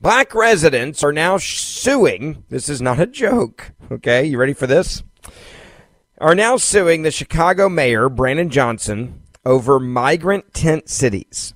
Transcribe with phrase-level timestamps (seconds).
[0.00, 2.44] Black residents are now suing.
[2.50, 3.72] This is not a joke.
[3.90, 5.02] Okay, you ready for this?
[6.20, 11.52] Are now suing the Chicago mayor, Brandon Johnson, over migrant tent cities.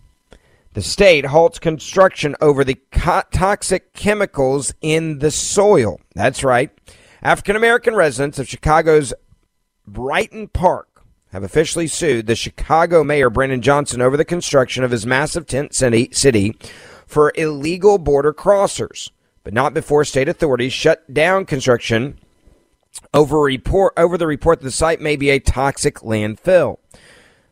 [0.74, 6.00] The state halts construction over the co- toxic chemicals in the soil.
[6.16, 6.70] That's right.
[7.22, 9.14] African American residents of Chicago's
[9.86, 15.06] Brighton Park have officially sued the Chicago mayor, Brandon Johnson, over the construction of his
[15.06, 16.56] massive tent city, city
[17.12, 19.10] for illegal border crossers,
[19.44, 22.18] but not before state authorities shut down construction
[23.12, 26.78] over report over the report that the site may be a toxic landfill.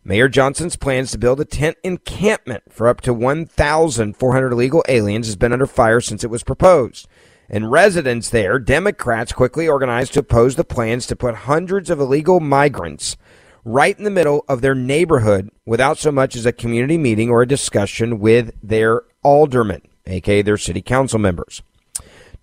[0.03, 5.37] Mayor Johnson's plans to build a tent encampment for up to 1,400 illegal aliens has
[5.37, 7.07] been under fire since it was proposed.
[7.51, 12.41] And residents there, Democrats quickly organized to oppose the plans to put hundreds of illegal
[12.41, 13.19] migrants
[13.65, 17.43] right in the middle of their neighborhood without so much as a community meeting or
[17.43, 21.63] a discussion with their aldermen, aka their city council members.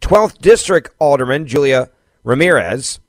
[0.02, 1.90] 12th District Alderman Julia
[2.24, 3.00] Ramirez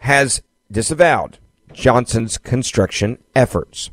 [0.00, 1.38] has disavowed
[1.72, 3.90] Johnson's construction efforts.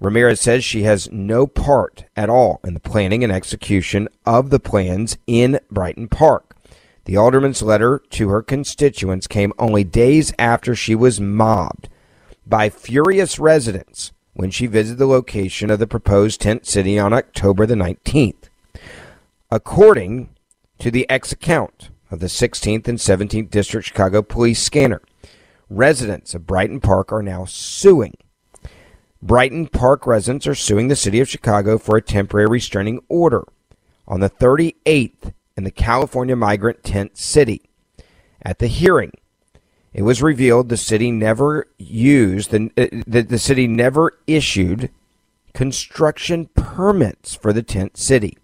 [0.00, 4.58] Ramirez says she has no part at all in the planning and execution of the
[4.58, 6.56] plans in Brighton Park.
[7.04, 11.88] The alderman's letter to her constituents came only days after she was mobbed
[12.50, 17.64] by furious residents when she visited the location of the proposed tent city on October
[17.64, 18.48] the 19th.
[19.50, 20.30] According
[20.80, 25.00] to the X account of the 16th and 17th District Chicago Police scanner,
[25.70, 28.16] residents of Brighton Park are now suing.
[29.22, 33.44] Brighton Park residents are suing the city of Chicago for a temporary restraining order
[34.08, 37.62] on the 38th in the California migrant tent city.
[38.42, 39.12] At the hearing,
[39.92, 44.90] it was revealed the city never used the, uh, the, the city never issued
[45.52, 48.38] construction permits for the tent city.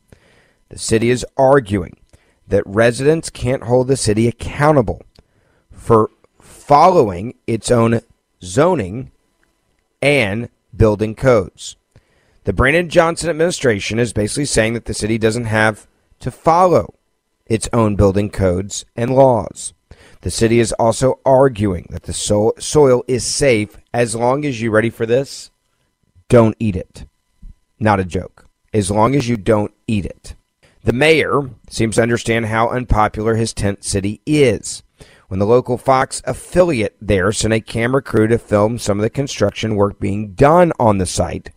[0.69, 1.97] The city is arguing
[2.49, 5.03] that residents can't hold the city accountable
[5.71, 8.01] for following its own
[8.43, 9.12] zoning
[10.03, 11.77] and building codes.
[12.45, 15.87] The Brandon Johnson administration is basically saying that the city doesn't have
[16.21, 16.95] to follow
[17.47, 19.73] its own building codes and laws.
[20.26, 24.73] The city is also arguing that the so- soil is safe as long as you
[24.73, 25.52] ready for this?
[26.28, 27.06] Don't eat it.
[27.78, 28.49] Not a joke.
[28.75, 30.34] As long as you don't eat it.
[30.82, 34.82] The mayor seems to understand how unpopular his tent city is.
[35.28, 39.11] When the local Fox affiliate there sent a camera crew to film some of the
[39.11, 41.50] construction work being done on the site,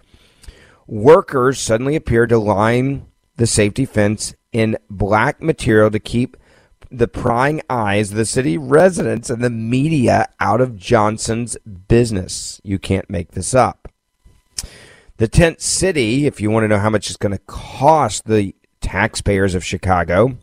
[0.85, 6.37] workers suddenly appeared to line the safety fence in black material to keep
[6.91, 11.57] the prying eyes of the city residents and the media out of Johnson's
[11.87, 12.59] business.
[12.63, 13.91] You can't make this up.
[15.17, 18.55] The tent city, if you want to know how much it's going to cost the
[18.81, 20.37] taxpayers of Chicago,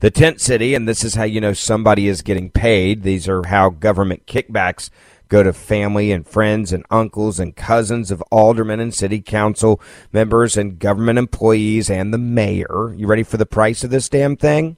[0.00, 3.02] The tent city, and this is how you know somebody is getting paid.
[3.02, 4.90] These are how government kickbacks
[5.28, 9.80] go to family and friends and uncles and cousins of aldermen and city council
[10.12, 12.92] members and government employees and the mayor.
[12.96, 14.76] You ready for the price of this damn thing?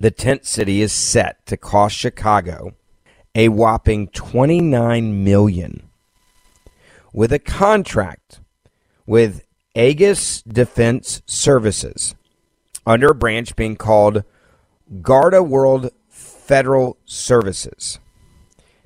[0.00, 2.72] The tent city is set to cost Chicago
[3.34, 5.90] a whopping 29 million
[7.12, 8.40] with a contract
[9.06, 9.44] with
[9.74, 12.14] Aegis Defense Services
[12.86, 14.24] under a branch being called
[15.02, 18.00] Garda World Federal Services.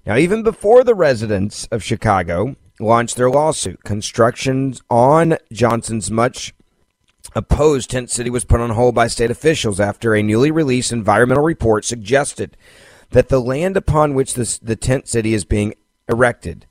[0.04, 6.54] Now, even before the residents of Chicago launched their lawsuit, construction on Johnson's much
[7.34, 11.44] opposed tent city was put on hold by state officials after a newly released environmental
[11.44, 12.56] report suggested
[13.10, 15.74] that the land upon which this, the tent city is being
[16.08, 16.66] erected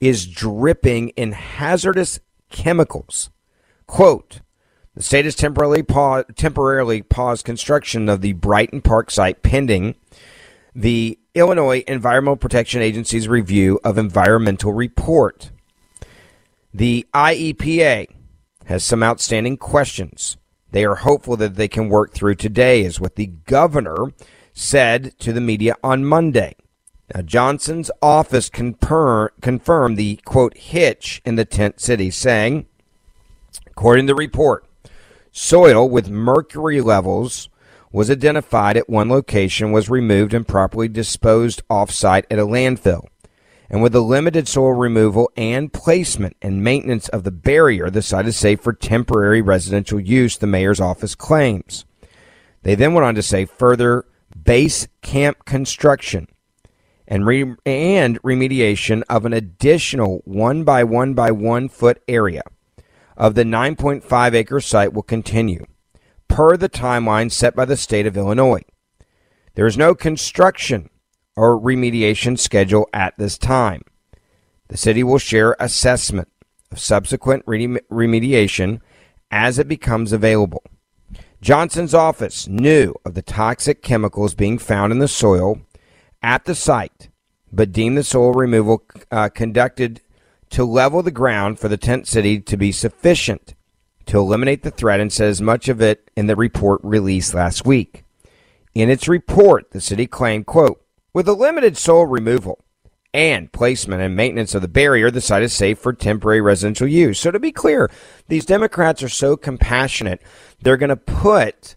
[0.00, 2.20] is dripping in hazardous
[2.50, 3.30] chemicals.
[3.86, 4.40] Quote,
[4.94, 9.96] the state has temporarily, paused, temporarily paused construction of the Brighton Park site pending
[10.74, 15.50] the Illinois Environmental Protection Agency's review of environmental report.
[16.72, 18.13] The IEPA
[18.66, 20.36] has some outstanding questions.
[20.70, 24.12] They are hopeful that they can work through today, is what the governor
[24.52, 26.56] said to the media on Monday.
[27.14, 32.66] Now, Johnson's office confirm, confirmed the quote hitch in the tent city, saying,
[33.66, 34.66] according to the report,
[35.30, 37.48] soil with mercury levels
[37.92, 43.04] was identified at one location, was removed and properly disposed off-site at a landfill.
[43.74, 48.28] And with the limited soil removal and placement and maintenance of the barrier, the site
[48.28, 51.84] is safe for temporary residential use, the mayor's office claims.
[52.62, 54.04] They then went on to say further
[54.40, 56.28] base camp construction
[57.08, 62.42] and re- and remediation of an additional one by one by one foot area
[63.16, 65.66] of the 9.5 acre site will continue
[66.28, 68.62] per the timeline set by the state of Illinois.
[69.56, 70.90] There is no construction
[71.36, 73.82] or remediation schedule at this time.
[74.68, 76.28] The city will share assessment
[76.70, 78.80] of subsequent remediation
[79.30, 80.62] as it becomes available.
[81.40, 85.60] Johnson's office knew of the toxic chemicals being found in the soil
[86.22, 87.10] at the site,
[87.52, 90.00] but deemed the soil removal uh, conducted
[90.50, 93.54] to level the ground for the tent city to be sufficient
[94.06, 98.04] to eliminate the threat and says much of it in the report released last week.
[98.74, 100.83] In its report, the city claimed, quote,
[101.14, 102.62] with a limited soil removal
[103.14, 107.20] and placement and maintenance of the barrier, the site is safe for temporary residential use.
[107.20, 107.88] So to be clear,
[108.26, 110.20] these Democrats are so compassionate
[110.60, 111.76] they're going to put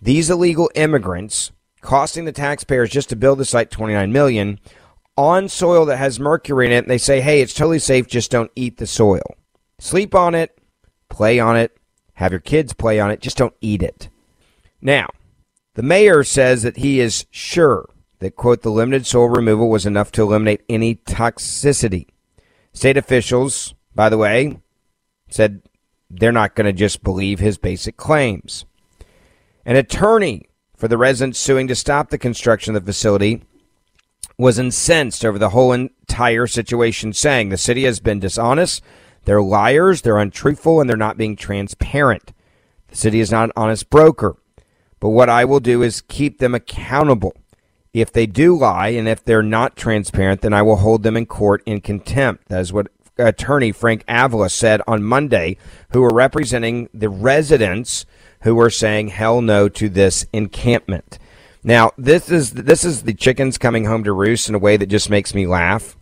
[0.00, 4.58] these illegal immigrants costing the taxpayers just to build the site 29 million
[5.16, 8.30] on soil that has mercury in it and they say hey it's totally safe just
[8.30, 9.22] don't eat the soil
[9.78, 10.58] sleep on it
[11.08, 11.76] play on it
[12.14, 14.08] have your kids play on it just don't eat it
[14.80, 15.08] now
[15.74, 17.88] the mayor says that he is sure
[18.20, 22.06] that quote the limited soil removal was enough to eliminate any toxicity
[22.72, 24.58] state officials by the way
[25.28, 25.62] said
[26.10, 28.64] they're not going to just believe his basic claims.
[29.64, 33.42] An attorney for the residents suing to stop the construction of the facility
[34.38, 38.82] was incensed over the whole entire situation, saying the city has been dishonest,
[39.24, 42.32] they're liars, they're untruthful, and they're not being transparent.
[42.88, 44.36] The city is not an honest broker.
[45.00, 47.34] But what I will do is keep them accountable.
[47.92, 51.26] If they do lie and if they're not transparent, then I will hold them in
[51.26, 52.48] court in contempt.
[52.48, 55.56] That is what attorney Frank Avila said on Monday,
[55.90, 58.06] who were representing the residents
[58.42, 61.18] who were saying hell no to this encampment.
[61.64, 64.86] Now, this is this is the chickens coming home to roost in a way that
[64.86, 65.96] just makes me laugh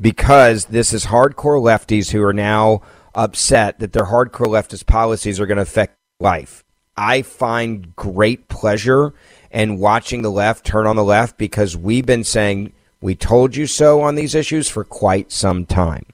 [0.00, 2.82] because this is hardcore lefties who are now
[3.14, 6.64] upset that their hardcore leftist policies are going to affect life.
[6.96, 9.14] I find great pleasure
[9.50, 13.66] in watching the left turn on the left because we've been saying we told you
[13.66, 16.06] so on these issues for quite some time.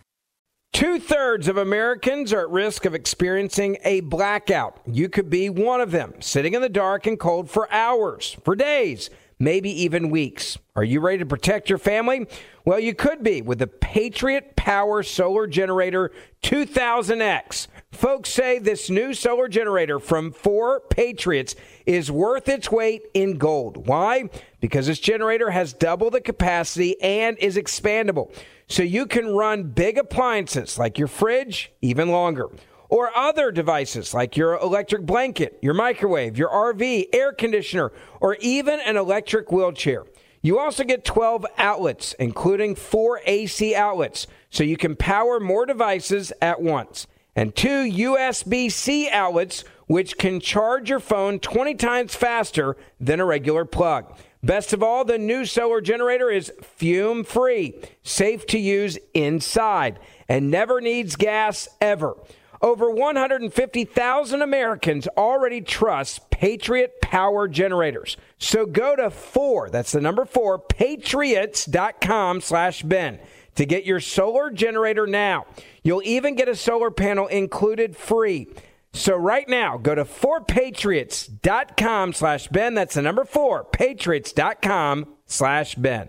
[0.72, 4.80] Two thirds of Americans are at risk of experiencing a blackout.
[4.86, 8.56] You could be one of them, sitting in the dark and cold for hours, for
[8.56, 10.56] days, maybe even weeks.
[10.74, 12.26] Are you ready to protect your family?
[12.64, 16.10] Well, you could be with the Patriot Power Solar Generator
[16.42, 17.66] 2000X.
[17.90, 21.54] Folks say this new solar generator from 4 Patriots
[21.86, 23.86] is worth its weight in gold.
[23.86, 24.30] Why?
[24.60, 28.34] Because this generator has double the capacity and is expandable
[28.68, 32.48] so you can run big appliances like your fridge even longer
[32.92, 38.80] or other devices like your electric blanket, your microwave, your RV, air conditioner, or even
[38.80, 40.04] an electric wheelchair.
[40.42, 46.34] You also get 12 outlets, including four AC outlets, so you can power more devices
[46.42, 52.78] at once, and two USB C outlets which can charge your phone 20 times faster
[52.98, 54.06] than a regular plug.
[54.42, 59.98] Best of all, the new solar generator is fume free, safe to use inside,
[60.30, 62.16] and never needs gas ever.
[62.62, 68.16] Over 150,000 Americans already trust Patriot Power Generators.
[68.38, 73.18] So go to four, that's the number four, patriots.com slash Ben
[73.56, 75.44] to get your solar generator now.
[75.82, 78.48] You'll even get a solar panel included free.
[78.94, 82.74] So right now, go to 4patriots.com slash Ben.
[82.74, 86.08] That's the number four, patriots.com slash Ben.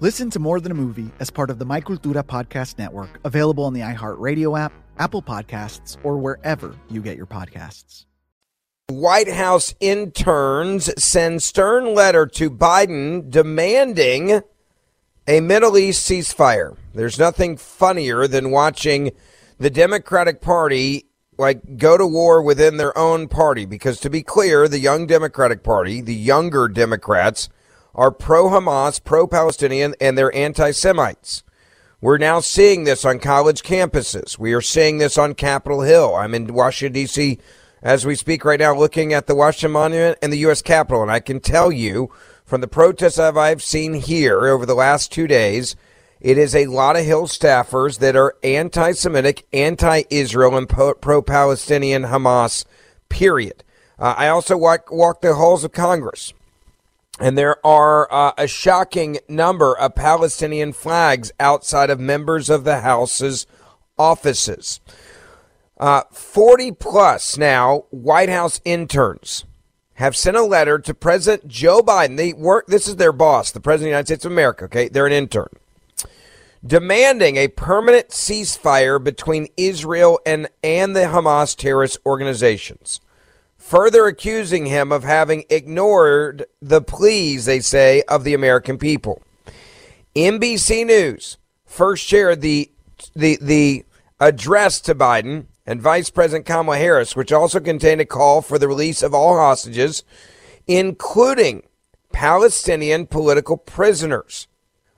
[0.00, 3.64] Listen to More Than a Movie as part of the My Cultura Podcast Network, available
[3.64, 8.04] on the iHeartRadio app, Apple Podcasts, or wherever you get your podcasts.
[8.88, 14.42] White House interns send stern letter to Biden demanding
[15.26, 16.76] a Middle East ceasefire.
[16.92, 19.12] There's nothing funnier than watching
[19.56, 21.06] the Democratic Party
[21.38, 25.62] like go to war within their own party because to be clear, the young Democratic
[25.62, 27.48] Party, the younger Democrats
[27.96, 31.42] are pro Hamas, pro Palestinian, and they're anti Semites.
[32.00, 34.38] We're now seeing this on college campuses.
[34.38, 36.14] We are seeing this on Capitol Hill.
[36.14, 37.38] I'm in Washington, D.C.
[37.82, 40.60] as we speak right now, looking at the Washington Monument and the U.S.
[40.60, 41.02] Capitol.
[41.02, 42.12] And I can tell you
[42.44, 45.74] from the protests I've seen here over the last two days,
[46.20, 51.22] it is a lot of Hill staffers that are anti Semitic, anti Israel, and pro
[51.22, 52.66] Palestinian Hamas,
[53.08, 53.64] period.
[53.98, 56.34] Uh, I also walk, walk the halls of Congress.
[57.18, 62.80] And there are uh, a shocking number of Palestinian flags outside of members of the
[62.80, 63.46] House's
[63.98, 64.80] offices.
[65.78, 69.44] Uh, 40 plus now White House interns
[69.94, 72.18] have sent a letter to President Joe Biden.
[72.18, 74.88] They work, this is their boss, the President of the United States of America, okay?
[74.88, 75.48] They're an intern.
[76.64, 83.00] Demanding a permanent ceasefire between Israel and, and the Hamas terrorist organizations
[83.66, 89.20] further accusing him of having ignored the pleas, they say, of the American people.
[90.14, 92.70] NBC News first shared the
[93.14, 93.84] the the
[94.20, 98.68] address to Biden and Vice President Kamala Harris, which also contained a call for the
[98.68, 100.04] release of all hostages,
[100.68, 101.64] including
[102.12, 104.46] Palestinian political prisoners,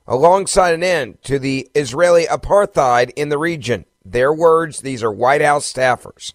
[0.06, 3.86] alongside an end to the Israeli apartheid in the region.
[4.04, 6.34] Their words, these are White House staffers.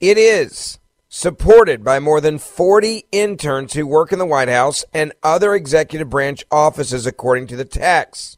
[0.00, 0.78] It is
[1.16, 6.10] supported by more than 40 interns who work in the White House and other executive
[6.10, 8.36] branch offices, according to the text.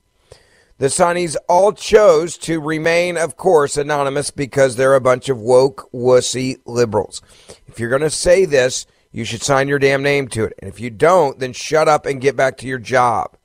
[0.77, 5.91] The Sonnies all chose to remain, of course, anonymous because they're a bunch of woke,
[5.91, 7.23] wussy liberals.
[7.67, 10.53] If you're going to say this, you should sign your damn name to it.
[10.59, 13.39] And if you don't, then shut up and get back to your job.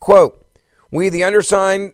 [0.00, 0.46] Quote,
[0.90, 1.92] we, the undersigned,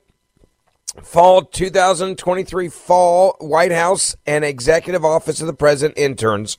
[1.03, 6.59] fall 2023 fall White House and Executive Office of the President interns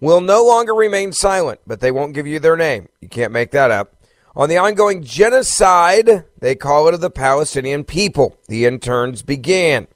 [0.00, 2.88] will no longer remain silent, but they won't give you their name.
[3.00, 3.94] You can't make that up.
[4.36, 9.88] On the ongoing genocide, they call it of the Palestinian people, the interns began.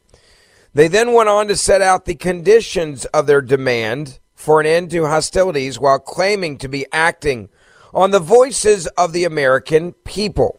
[0.74, 4.90] They then went on to set out the conditions of their demand for an end
[4.90, 7.48] to hostilities while claiming to be acting
[7.94, 10.58] on the voices of the American people.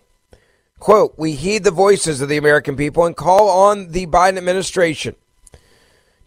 [0.86, 5.16] Quote, we heed the voices of the American people and call on the Biden administration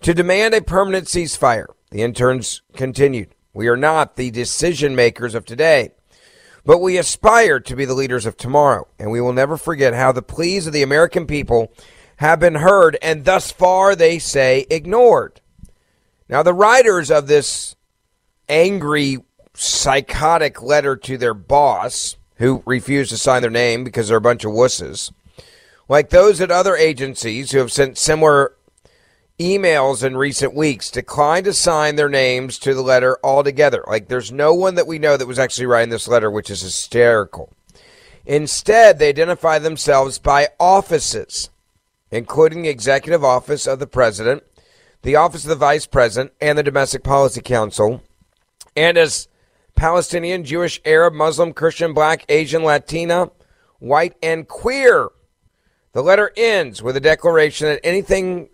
[0.00, 1.66] to demand a permanent ceasefire.
[1.92, 5.92] The interns continued, we are not the decision makers of today,
[6.68, 10.12] But we aspire to be the leaders of tomorrow, and we will never forget how
[10.12, 11.72] the pleas of the American people
[12.16, 15.40] have been heard and thus far, they say, ignored.
[16.28, 17.74] Now, the writers of this
[18.50, 19.16] angry,
[19.54, 24.45] psychotic letter to their boss, who refused to sign their name because they're a bunch
[24.45, 25.12] of wusses,
[25.88, 28.54] like those at other agencies who have sent similar
[29.38, 33.85] emails in recent weeks, declined to sign their names to the letter altogether.
[33.87, 36.62] Like, there's no one that we know that was actually writing this letter, which is
[36.62, 37.52] hysterical.
[38.26, 41.50] Instead, they identify themselves by offices,
[42.11, 44.42] including the executive office of the president,
[45.02, 48.02] the office of the vice president, and the domestic policy council,
[48.76, 49.28] and as
[49.78, 53.30] Palestinian, Jewish, Arab, Muslim, Christian, Black, Asian, Latina,
[53.78, 55.08] white, and queer.
[55.92, 58.49] The letter ends with a declaration that anything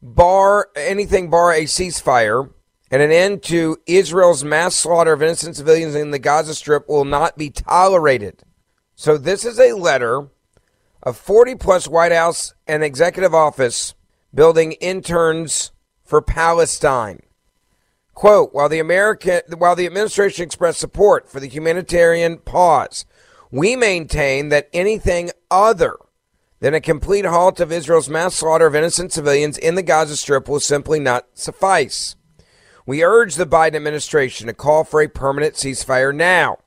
[0.00, 2.50] bar anything bar a ceasefire
[2.90, 7.04] and an end to Israel's mass slaughter of innocent civilians in the Gaza Strip will
[7.04, 8.44] not be tolerated.
[8.94, 10.28] So this is a letter
[11.02, 13.94] of 40 plus White House and executive office
[14.32, 15.72] building interns
[16.04, 17.22] for Palestine.
[18.14, 23.06] Quote, while the American while the administration expressed support for the humanitarian pause,
[23.50, 25.96] we maintain that anything other
[26.60, 30.48] than a complete halt of Israel's mass slaughter of innocent civilians in the Gaza Strip
[30.48, 32.16] will simply not suffice.
[32.86, 36.58] We urge the Biden administration to call for a permanent ceasefire now,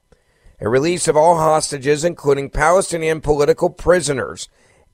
[0.60, 4.50] a release of all hostages, including Palestinian political prisoners,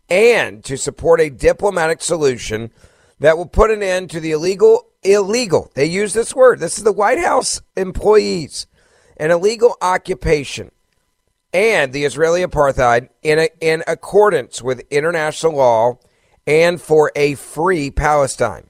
[0.09, 2.71] and to support a diplomatic solution
[3.19, 6.83] that will put an end to the illegal, illegal, they use this word, this is
[6.83, 8.67] the White House employees,
[9.17, 10.71] an illegal occupation
[11.53, 15.97] and the Israeli apartheid in, a, in accordance with international law
[16.45, 18.69] and for a free Palestine.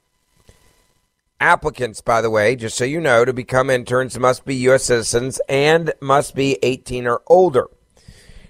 [1.40, 4.84] Applicants, by the way, just so you know, to become interns must be U.S.
[4.84, 7.68] citizens and must be 18 or older.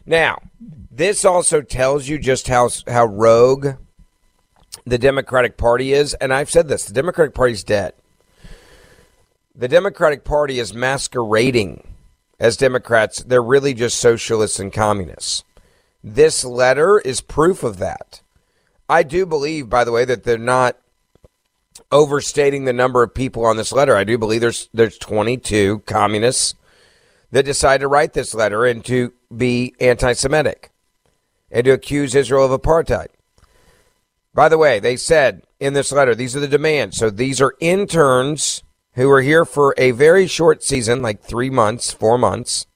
[0.05, 0.43] Now,
[0.91, 3.77] this also tells you just how, how rogue
[4.91, 6.15] the Democratic Party is.
[6.15, 7.95] And I've said this the Democratic Party is dead.
[9.55, 11.87] The Democratic Party is masquerading
[12.41, 15.45] as Democrats, they're really just socialists and communists.
[16.03, 18.23] This letter is proof of that.
[18.89, 20.79] I do believe, by the way, that they're not
[21.93, 23.95] overstating the number of people on this letter.
[23.95, 26.55] I do believe there's there's 22 communists
[27.31, 30.71] that decided to write this letter and to be anti-Semitic
[31.51, 33.09] and to accuse Israel of apartheid.
[34.35, 36.97] By the way, they said in this letter, these are the demands.
[36.97, 38.63] So these are interns
[38.93, 42.67] who are here for a very short season, like three months, four months.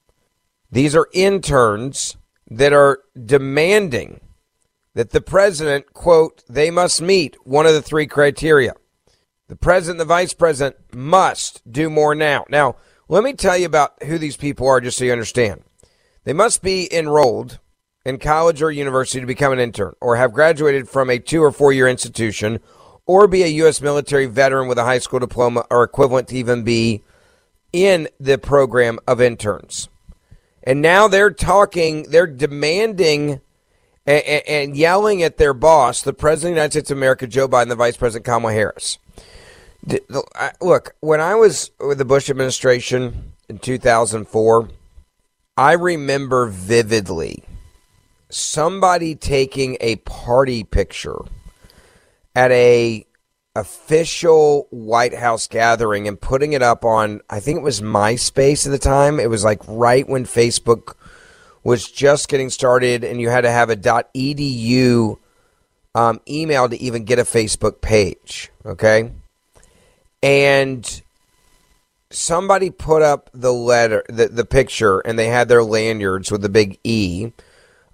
[0.71, 2.17] These are interns
[2.49, 4.19] that are demanding
[4.93, 8.73] that the president, quote, they must meet one of the three criteria.
[9.47, 12.45] The president, the vice president must do more now.
[12.49, 15.63] Now, let me tell you about who these people are just so you understand.
[16.23, 17.59] They must be enrolled
[18.05, 21.51] in college or university to become an intern or have graduated from a two or
[21.51, 22.59] four year institution
[23.05, 23.81] or be a U.S.
[23.81, 27.03] military veteran with a high school diploma or equivalent to even be
[27.73, 29.89] in the program of interns.
[30.63, 33.41] And now they're talking, they're demanding
[34.07, 37.47] and, and, yelling at their boss, the President of the United States of America, Joe
[37.47, 38.99] Biden, the Vice President Kamala Harris.
[40.61, 44.69] Look, when I was with the Bush administration in 2004,
[45.57, 47.43] I remember vividly
[48.29, 51.19] somebody taking a party picture
[52.35, 53.05] at a
[53.55, 58.71] official White House gathering and putting it up on I think it was MySpace at
[58.71, 59.19] the time.
[59.19, 60.95] It was like right when Facebook
[61.63, 65.17] was just getting started and you had to have a .edu
[65.95, 69.11] um, email to even get a Facebook page, okay?
[70.21, 71.01] And
[72.11, 76.49] somebody put up the letter the, the picture and they had their lanyards with the
[76.49, 77.31] big E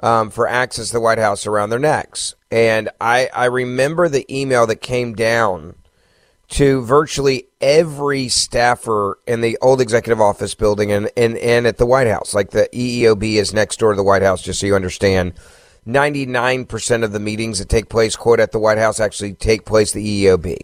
[0.02, 2.36] um, for access to the White House around their necks.
[2.50, 5.76] And I, I remember the email that came down
[6.50, 11.86] to virtually every staffer in the old executive office building and, and, and at the
[11.86, 12.34] White House.
[12.34, 15.34] Like the EEOB is next door to the White House, just so you understand.
[15.88, 19.94] 99% of the meetings that take place, quote, at the White House actually take place
[19.94, 20.58] the EEOB.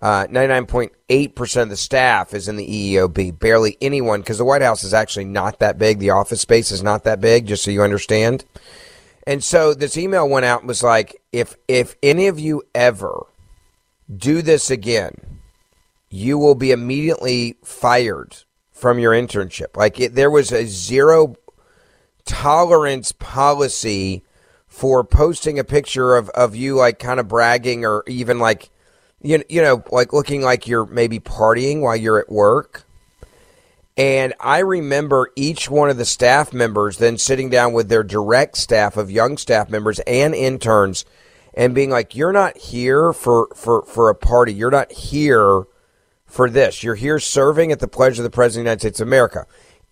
[0.00, 3.38] Uh, 99.8% of the staff is in the EEOB.
[3.38, 5.98] Barely anyone, because the White House is actually not that big.
[5.98, 8.44] The office space is not that big, just so you understand.
[9.26, 13.26] And so this email went out and was like, if if any of you ever
[14.14, 15.40] do this again,
[16.08, 18.36] you will be immediately fired
[18.70, 19.76] from your internship.
[19.76, 21.36] Like it, there was a zero
[22.24, 24.22] tolerance policy
[24.66, 28.70] for posting a picture of, of you like kind of bragging or even like
[29.22, 32.84] you, you know like looking like you're maybe partying while you're at work
[33.96, 38.56] And I remember each one of the staff members then sitting down with their direct
[38.56, 41.04] staff of young staff members and interns
[41.54, 44.54] and being like, You're not here for, for, for a party.
[44.54, 45.64] You're not here
[46.24, 46.84] for this.
[46.84, 49.46] You're here serving at the pledge of the President of the United States of America.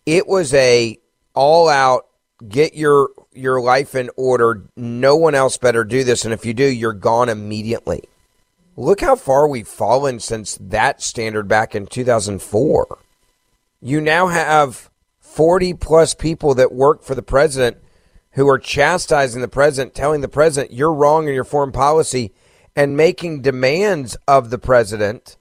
[0.07, 0.99] It was a
[1.35, 2.07] all out
[2.49, 4.69] get your your life in order.
[4.77, 6.25] No one else better do this.
[6.25, 8.05] And if you do, you're gone immediately.
[8.77, 12.99] Look how far we've fallen since that standard back in 2004
[13.81, 17.77] you now have 40 plus people that work for the president
[18.33, 22.33] who are chastising the president, telling the president, you're wrong in your foreign policy,
[22.75, 25.37] and making demands of the president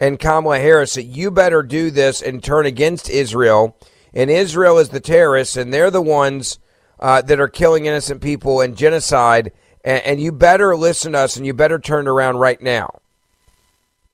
[0.00, 3.76] and Kamala Harris that you better do this and turn against Israel.
[4.12, 6.58] And Israel is the terrorists, and they're the ones
[6.98, 9.52] uh, that are killing innocent people and genocide.
[9.84, 13.00] And, and you better listen to us and you better turn around right now.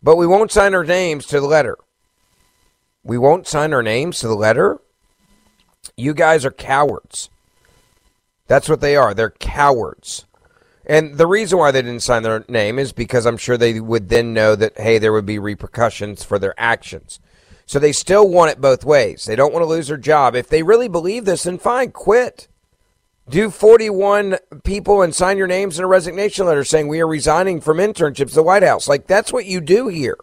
[0.02, 1.78] But we won't sign our names to the letter.
[3.02, 4.80] We won't sign our names to the letter.
[5.96, 7.30] You guys are cowards.
[8.46, 9.14] That's what they are.
[9.14, 10.26] They're cowards.
[10.84, 14.08] And the reason why they didn't sign their name is because I'm sure they would
[14.08, 17.20] then know that, hey, there would be repercussions for their actions.
[17.64, 19.24] So they still want it both ways.
[19.24, 20.34] They don't want to lose their job.
[20.34, 22.48] If they really believe this, then fine, quit.
[23.30, 27.60] Do 41 people and sign your names in a resignation letter saying we are resigning
[27.60, 28.88] from internships at the White House.
[28.88, 30.18] Like, that's what you do here.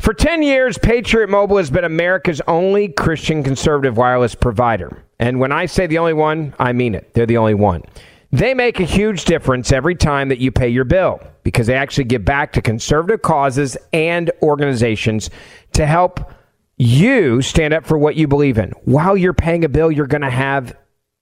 [0.00, 5.04] For 10 years, Patriot Mobile has been America's only Christian conservative wireless provider.
[5.20, 7.14] And when I say the only one, I mean it.
[7.14, 7.84] They're the only one.
[8.32, 12.04] They make a huge difference every time that you pay your bill because they actually
[12.04, 15.30] give back to conservative causes and organizations
[15.74, 16.32] to help
[16.76, 18.70] you stand up for what you believe in.
[18.84, 20.74] While you're paying a bill, you're going to have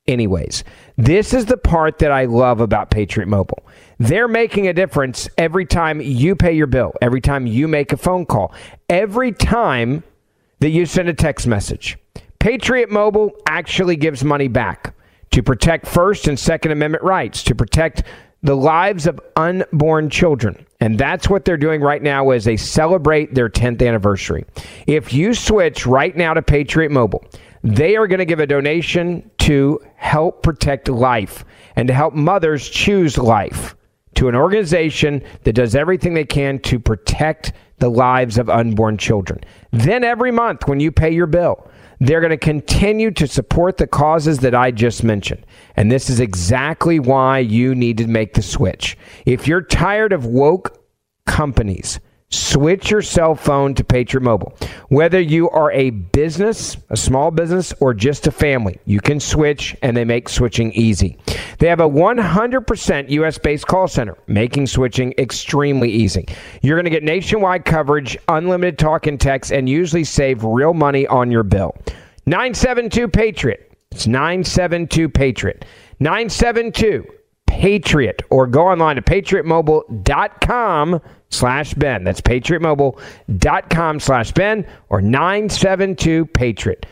[0.08, 0.64] anyways.
[0.96, 3.62] This is the part that I love about Patriot Mobile.
[3.98, 7.96] They're making a difference every time you pay your bill, every time you make a
[7.96, 8.52] phone call,
[8.88, 10.02] every time
[10.60, 11.96] that you send a text message.
[12.40, 14.94] Patriot Mobile actually gives money back
[15.30, 18.02] to protect First and Second Amendment rights, to protect
[18.42, 20.64] the lives of unborn children.
[20.80, 24.44] And that's what they're doing right now as they celebrate their 10th anniversary.
[24.86, 27.24] If you switch right now to Patriot Mobile,
[27.64, 31.42] they are going to give a donation to help protect life
[31.74, 33.74] and to help mothers choose life
[34.14, 39.40] to an organization that does everything they can to protect the lives of unborn children.
[39.70, 41.66] Then every month, when you pay your bill,
[41.98, 45.46] they're going to continue to support the causes that I just mentioned.
[45.76, 48.98] And this is exactly why you need to make the switch.
[49.24, 50.78] If you're tired of woke
[51.26, 52.00] companies,
[52.30, 54.54] Switch your cell phone to Patriot Mobile.
[54.88, 59.74] Whether you are a business, a small business, or just a family, you can switch
[59.80, 61.16] and they make switching easy.
[61.58, 66.26] They have a 100% US based call center, making switching extremely easy.
[66.60, 71.06] You're going to get nationwide coverage, unlimited talk and text, and usually save real money
[71.06, 71.74] on your bill.
[72.26, 73.72] 972 Patriot.
[73.90, 75.64] It's 972 Patriot.
[75.98, 77.06] 972
[77.48, 78.22] Patriot.
[78.30, 82.04] Or go online to patriotmobile.com slash Ben.
[82.04, 86.86] That's patriotmobile.com slash Ben or 972 Patriot.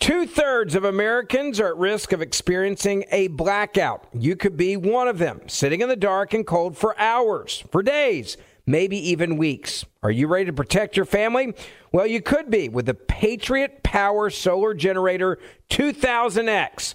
[0.00, 4.08] Two thirds of Americans are at risk of experiencing a blackout.
[4.12, 7.84] You could be one of them, sitting in the dark and cold for hours, for
[7.84, 9.84] days, maybe even weeks.
[10.02, 11.54] Are you ready to protect your family?
[11.92, 15.38] Well, you could be with the Patriot Power Solar Generator
[15.70, 16.94] 2000X.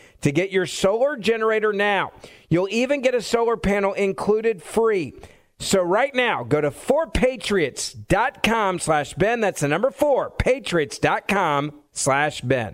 [0.21, 2.13] to get your solar generator now.
[2.49, 5.13] You'll even get a solar panel included free.
[5.59, 9.41] So right now, go to 4patriots.com slash Ben.
[9.41, 12.73] That's the number 4, patriots.com slash Ben.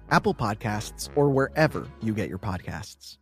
[0.11, 3.17] Apple Podcasts, or wherever you get your podcasts.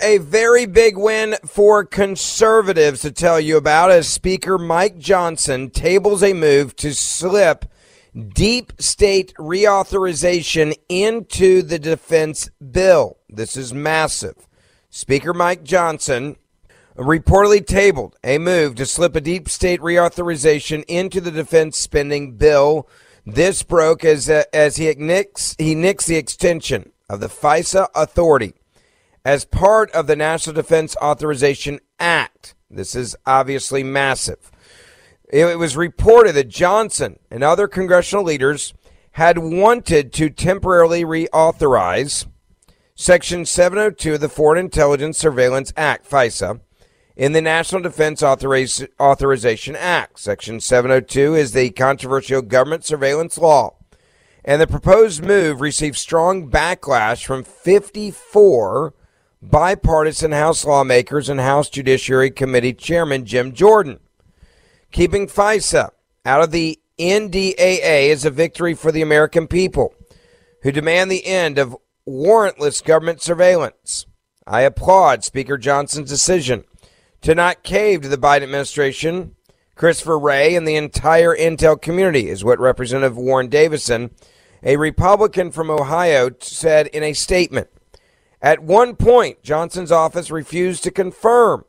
[0.00, 6.22] A very big win for conservatives to tell you about as Speaker Mike Johnson tables
[6.24, 7.66] a move to slip
[8.34, 13.18] deep state reauthorization into the defense bill.
[13.28, 14.48] This is massive.
[14.90, 16.36] Speaker Mike Johnson
[16.96, 22.88] reportedly tabled a move to slip a deep state reauthorization into the defense spending bill.
[23.26, 28.54] This broke as uh, as he nixed, he nixed the extension of the FISA authority
[29.24, 32.54] as part of the National Defense Authorization Act.
[32.70, 34.50] This is obviously massive.
[35.32, 38.74] It was reported that Johnson and other congressional leaders
[39.12, 42.26] had wanted to temporarily reauthorize
[42.94, 46.60] Section 702 of the Foreign Intelligence Surveillance Act, FISA,
[47.16, 50.18] in the National Defense Authoriz- Authorization Act.
[50.18, 53.76] Section 702 is the controversial government surveillance law.
[54.44, 58.94] And the proposed move received strong backlash from 54
[59.40, 64.00] bipartisan House lawmakers and House Judiciary Committee Chairman Jim Jordan.
[64.90, 65.90] Keeping FISA
[66.26, 69.94] out of the NDAA is a victory for the American people
[70.62, 74.06] who demand the end of warrantless government surveillance.
[74.46, 76.64] I applaud Speaker Johnson's decision
[77.24, 79.34] to not cave to the Biden administration.
[79.76, 84.10] Christopher Wray and the entire intel community is what Representative Warren Davidson,
[84.62, 87.68] a Republican from Ohio, said in a statement.
[88.42, 91.64] At one point, Johnson's office refused to confirm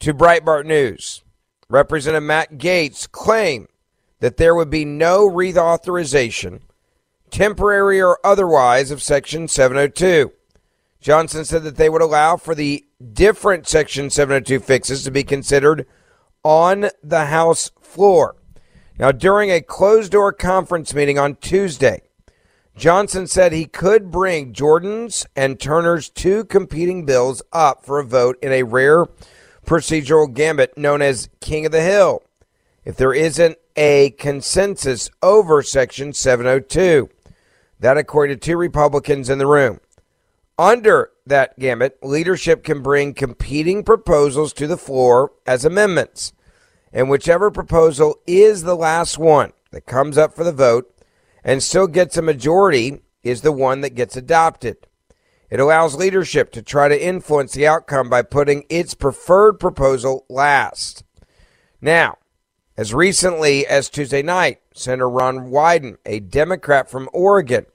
[0.00, 1.24] to Breitbart News.
[1.70, 3.68] Representative Matt Gaetz claimed
[4.20, 6.60] that there would be no reauthorization,
[7.30, 10.32] temporary or otherwise, of Section 702.
[11.02, 15.84] Johnson said that they would allow for the different Section 702 fixes to be considered
[16.44, 18.36] on the House floor.
[19.00, 22.02] Now, during a closed door conference meeting on Tuesday,
[22.76, 28.38] Johnson said he could bring Jordan's and Turner's two competing bills up for a vote
[28.40, 29.06] in a rare
[29.66, 32.22] procedural gambit known as King of the Hill
[32.84, 37.08] if there isn't a consensus over Section 702.
[37.80, 39.80] That, according to two Republicans in the room.
[40.58, 46.32] Under that gamut, leadership can bring competing proposals to the floor as amendments.
[46.92, 50.94] And whichever proposal is the last one that comes up for the vote
[51.42, 54.76] and still gets a majority is the one that gets adopted.
[55.50, 61.04] It allows leadership to try to influence the outcome by putting its preferred proposal last.
[61.80, 62.18] Now,
[62.76, 67.66] as recently as Tuesday night, Senator Ron Wyden, a Democrat from Oregon,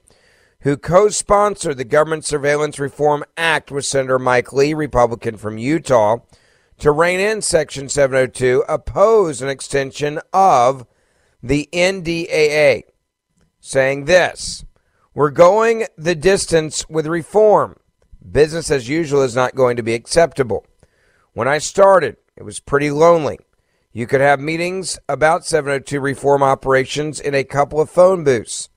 [0.68, 6.18] who co sponsored the Government Surveillance Reform Act with Senator Mike Lee, Republican from Utah,
[6.78, 10.86] to rein in Section 702, opposed an extension of
[11.42, 12.82] the NDAA,
[13.60, 14.66] saying this
[15.14, 17.78] We're going the distance with reform.
[18.30, 20.66] Business as usual is not going to be acceptable.
[21.32, 23.38] When I started, it was pretty lonely.
[23.90, 28.68] You could have meetings about 702 reform operations in a couple of phone booths.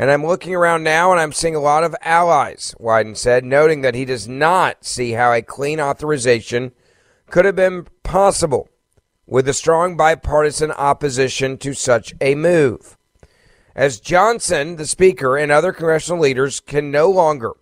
[0.00, 3.82] And I'm looking around now and I'm seeing a lot of allies, Wyden said, noting
[3.82, 6.72] that he does not see how a clean authorization
[7.28, 8.70] could have been possible
[9.26, 12.96] with a strong bipartisan opposition to such a move.
[13.76, 17.52] As Johnson, the Speaker, and other congressional leaders can no longer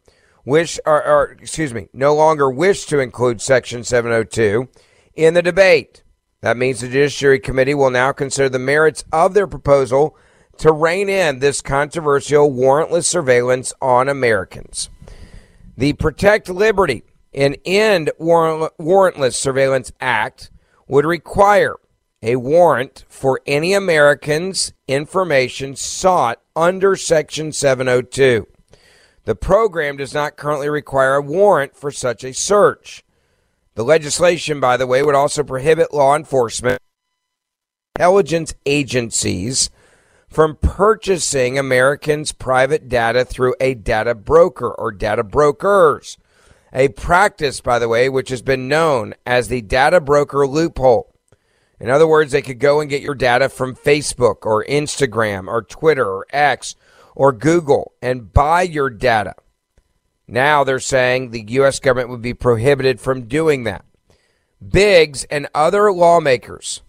[0.45, 4.69] wish or, or excuse me, no longer wish to include Section 702
[5.17, 6.05] in the debate.
[6.43, 10.17] That means the Judiciary Committee will now consider the merits of their proposal
[10.59, 14.91] to rein in this controversial warrantless surveillance on Americans.
[15.77, 20.51] The Protect Liberty and End Warrantless Surveillance Act
[20.89, 21.77] would require
[22.23, 28.49] a warrant for any Americans' information sought under Section 702.
[29.25, 33.05] The program does not currently require a warrant for such a search.
[33.77, 36.81] The legislation, by the way, would also prohibit law enforcement,
[37.95, 39.71] intelligence agencies
[40.29, 46.19] from purchasing Americans' private data through a data broker or data brokers.
[46.73, 51.15] A practice, by the way, which has been known as the data broker loophole.
[51.81, 55.63] In other words, they could go and get your data from Facebook or Instagram or
[55.63, 56.75] Twitter or X
[57.15, 59.35] or Google and buy your data.
[60.27, 61.81] Now they're saying the U.S.
[61.81, 63.85] government would be prohibited from doing that.
[64.67, 66.83] Biggs and other lawmakers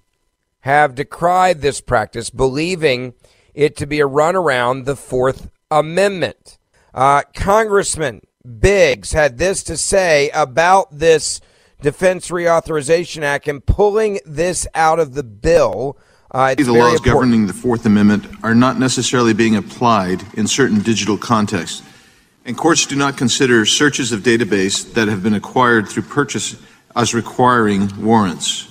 [0.61, 3.13] have decried this practice, believing
[3.59, 6.57] it to be a run around the Fourth Amendment.
[6.93, 8.21] Uh, Congressman
[8.59, 11.41] Biggs had this to say about this
[11.81, 15.97] Defense Reauthorization Act and pulling this out of the bill.
[16.31, 17.05] Uh, the laws important.
[17.05, 21.83] governing the Fourth Amendment are not necessarily being applied in certain digital contexts
[22.45, 26.55] and courts do not consider searches of database that have been acquired through purchase
[26.95, 28.68] as requiring warrants.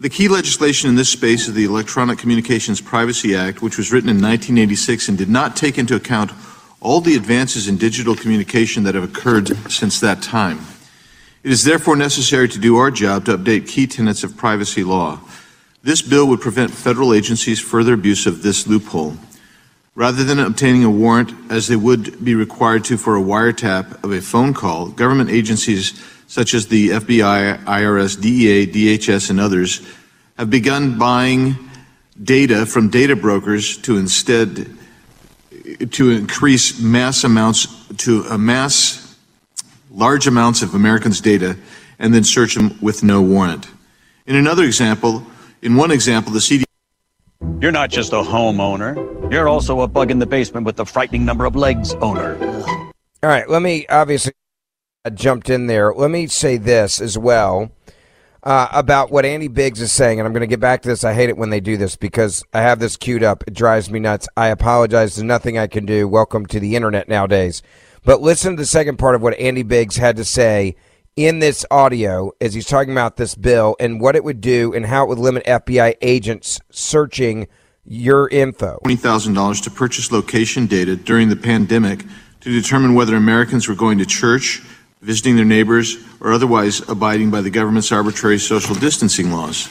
[0.00, 4.08] The key legislation in this space is the Electronic Communications Privacy Act, which was written
[4.08, 6.32] in 1986 and did not take into account
[6.80, 10.60] all the advances in digital communication that have occurred since that time.
[11.42, 15.20] It is therefore necessary to do our job to update key tenets of privacy law.
[15.82, 19.16] This bill would prevent federal agencies further abuse of this loophole.
[19.94, 24.12] Rather than obtaining a warrant, as they would be required to for a wiretap of
[24.12, 29.84] a phone call, government agencies such as the FBI, IRS, DEA, DHS, and others
[30.38, 31.56] have begun buying
[32.22, 34.70] data from data brokers to instead
[35.90, 37.66] to increase mass amounts
[37.96, 39.16] to amass
[39.90, 41.56] large amounts of Americans' data
[41.98, 43.66] and then search them with no warrant.
[44.24, 45.26] In another example,
[45.62, 46.62] in one example, the CDC
[47.60, 48.94] you're not just a homeowner.
[49.32, 52.38] You're also a bug in the basement with the frightening number of legs owner.
[53.22, 54.39] All right, let me obviously I
[55.08, 55.94] jumped in there.
[55.94, 57.72] Let me say this as well
[58.42, 61.04] uh, about what Andy Biggs is saying, and I'm going to get back to this.
[61.04, 63.42] I hate it when they do this because I have this queued up.
[63.46, 64.28] It drives me nuts.
[64.36, 65.16] I apologize.
[65.16, 66.06] There's nothing I can do.
[66.06, 67.62] Welcome to the internet nowadays.
[68.04, 70.76] But listen to the second part of what Andy Biggs had to say
[71.16, 74.84] in this audio as he's talking about this bill and what it would do and
[74.84, 77.48] how it would limit FBI agents searching
[77.86, 78.78] your info.
[78.84, 82.04] $20,000 to purchase location data during the pandemic
[82.40, 84.62] to determine whether Americans were going to church,
[85.00, 89.68] visiting their neighbors, or otherwise abiding by the government's arbitrary social distancing laws.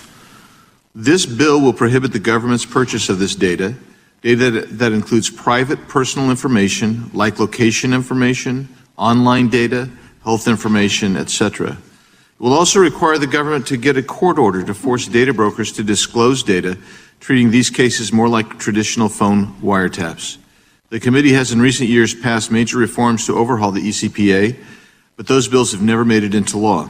[0.95, 3.75] This bill will prohibit the government's purchase of this data,
[4.21, 9.89] data that includes private personal information like location information, online data,
[10.23, 11.71] health information, etc.
[11.71, 11.77] It
[12.43, 15.83] will also require the government to get a court order to force data brokers to
[15.83, 16.77] disclose data,
[17.19, 20.37] treating these cases more like traditional phone wiretaps.
[20.89, 24.57] The committee has in recent years passed major reforms to overhaul the ECPA,
[25.19, 26.89] but those bills have never made it into law.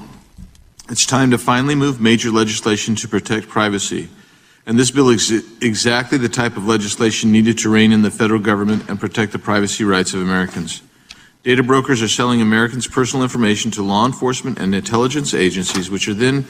[0.87, 4.07] It's time to finally move major legislation to protect privacy.
[4.67, 8.39] And this bill is exactly the type of legislation needed to rein in the federal
[8.39, 10.83] government and protect the privacy rights of Americans.
[11.41, 16.13] Data brokers are selling Americans' personal information to law enforcement and intelligence agencies, which are
[16.13, 16.45] then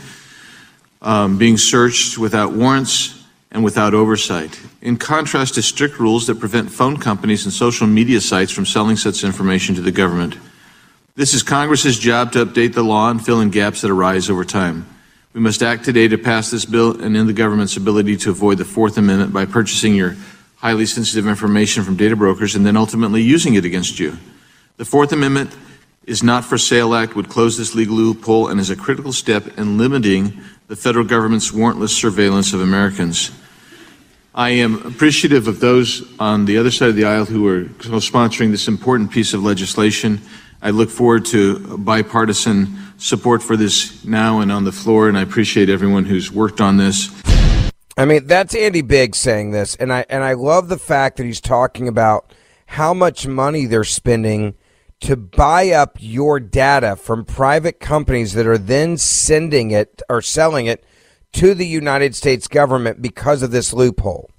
[1.01, 4.59] um, being searched without warrants and without oversight.
[4.81, 8.97] In contrast to strict rules that prevent phone companies and social media sites from selling
[8.97, 10.35] such information to the government.
[11.19, 14.45] This is Congress's job to update the law and fill in gaps that arise over
[14.45, 14.88] time.
[15.34, 18.58] We must act today to pass this bill and end the government's ability to avoid
[18.58, 20.15] the Fourth Amendment by purchasing your
[20.60, 24.17] highly sensitive information from data brokers and then ultimately using it against you.
[24.77, 25.53] The Fourth Amendment
[26.05, 29.58] is not for sale act would close this legal loophole and is a critical step
[29.58, 33.32] in limiting the federal government's warrantless surveillance of Americans.
[34.34, 38.51] I am appreciative of those on the other side of the aisle who are sponsoring
[38.51, 40.21] this important piece of legislation.
[40.62, 42.67] I look forward to bipartisan
[42.98, 46.78] support for this now and on the floor, and I appreciate everyone who's worked on
[46.78, 47.10] this.
[47.98, 51.26] I mean, that's Andy Biggs saying this, and I and I love the fact that
[51.26, 52.34] he's talking about
[52.67, 54.55] how much money they're spending
[55.01, 60.66] to buy up your data from private companies that are then sending it or selling
[60.66, 60.84] it
[61.32, 64.30] to the United States government because of this loophole.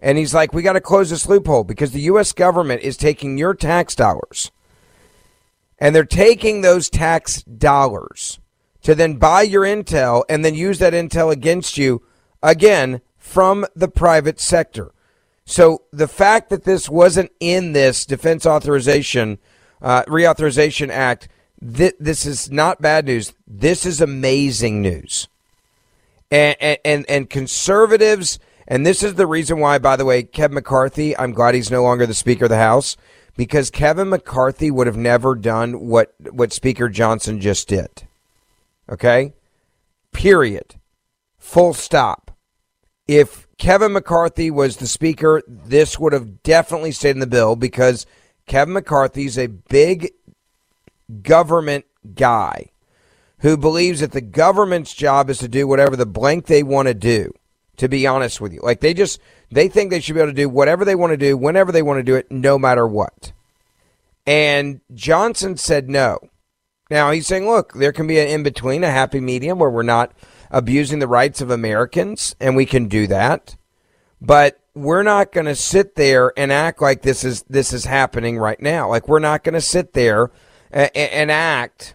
[0.00, 2.32] And he's like, we got to close this loophole because the U.S.
[2.32, 4.50] government is taking your tax dollars
[5.82, 8.38] And they're taking those tax dollars
[8.82, 12.02] to then buy your intel and then use that intel against you
[12.40, 14.92] again from the private sector.
[15.44, 19.38] So the fact that this wasn't in this defense authorization
[19.80, 21.28] uh, reauthorization act,
[21.60, 23.34] th- this is not bad news.
[23.44, 25.26] This is amazing news.
[26.30, 31.18] And, and and conservatives, and this is the reason why, by the way, Kevin McCarthy.
[31.18, 32.96] I'm glad he's no longer the Speaker of the House
[33.36, 38.06] because Kevin McCarthy would have never done what what Speaker Johnson just did.
[38.88, 39.32] Okay,
[40.12, 40.76] period,
[41.38, 42.30] full stop.
[43.08, 48.06] If Kevin McCarthy was the Speaker, this would have definitely stayed in the bill because
[48.46, 50.12] Kevin McCarthy's a big
[51.22, 52.70] government guy
[53.38, 56.94] who believes that the government's job is to do whatever the blank they want to
[56.94, 57.32] do.
[57.78, 59.18] To be honest with you, like they just
[59.52, 61.82] they think they should be able to do whatever they want to do whenever they
[61.82, 63.32] want to do it, no matter what.
[64.26, 66.18] And Johnson said no.
[66.90, 69.82] Now he's saying, look, there can be an in between, a happy medium where we're
[69.82, 70.12] not
[70.50, 73.56] abusing the rights of Americans, and we can do that.
[74.20, 78.38] But we're not going to sit there and act like this is this is happening
[78.38, 78.88] right now.
[78.88, 80.30] Like we're not going to sit there
[80.70, 81.94] and, and act.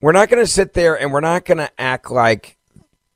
[0.00, 2.58] We're not going to sit there and we're not going to act like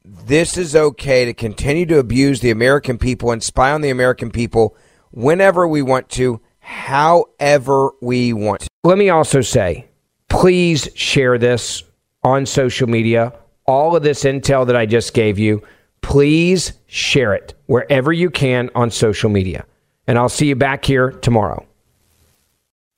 [0.04, 4.30] this is okay to continue to abuse the American people and spy on the American
[4.30, 4.76] people
[5.10, 8.68] whenever we want to, however we want.
[8.82, 9.88] Let me also say,
[10.28, 11.84] please share this
[12.22, 13.32] on social media.
[13.66, 15.62] All of this intel that I just gave you,
[16.02, 19.64] please share it wherever you can on social media.
[20.06, 21.66] And I'll see you back here tomorrow.